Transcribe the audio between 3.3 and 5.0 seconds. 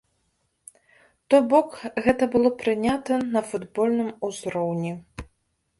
на футбольным узроўні.